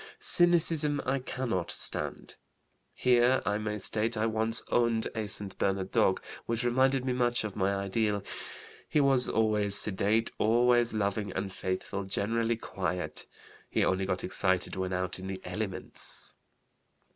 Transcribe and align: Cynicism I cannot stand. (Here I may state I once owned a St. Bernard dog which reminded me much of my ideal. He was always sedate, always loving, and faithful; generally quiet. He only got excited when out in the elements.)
Cynicism 0.17 0.99
I 1.05 1.19
cannot 1.19 1.69
stand. 1.69 2.33
(Here 2.95 3.43
I 3.45 3.59
may 3.59 3.77
state 3.77 4.17
I 4.17 4.25
once 4.25 4.63
owned 4.71 5.07
a 5.13 5.27
St. 5.27 5.55
Bernard 5.59 5.91
dog 5.91 6.23
which 6.47 6.63
reminded 6.63 7.05
me 7.05 7.13
much 7.13 7.43
of 7.43 7.55
my 7.55 7.75
ideal. 7.75 8.23
He 8.89 8.99
was 8.99 9.29
always 9.29 9.75
sedate, 9.75 10.31
always 10.39 10.95
loving, 10.95 11.31
and 11.33 11.53
faithful; 11.53 12.05
generally 12.05 12.57
quiet. 12.57 13.27
He 13.69 13.85
only 13.85 14.07
got 14.07 14.23
excited 14.23 14.75
when 14.75 14.91
out 14.91 15.19
in 15.19 15.27
the 15.27 15.39
elements.) 15.45 16.35